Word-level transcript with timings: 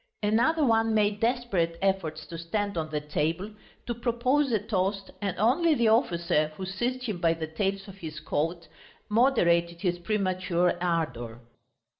Another 0.23 0.65
one 0.65 0.95
made 0.95 1.19
desperate 1.19 1.77
efforts 1.79 2.25
to 2.25 2.37
stand 2.39 2.75
on 2.75 2.89
the 2.89 2.99
table, 2.99 3.51
to 3.85 3.93
propose 3.93 4.51
a 4.51 4.57
toast, 4.57 5.11
and 5.21 5.37
only 5.37 5.75
the 5.75 5.89
officer, 5.89 6.51
who 6.57 6.65
seized 6.65 7.03
him 7.03 7.19
by 7.21 7.35
the 7.35 7.45
tails 7.45 7.87
of 7.87 7.97
his 7.99 8.19
coat, 8.19 8.67
moderated 9.11 9.81
his 9.81 9.99
premature 9.99 10.73
ardour. 10.81 11.39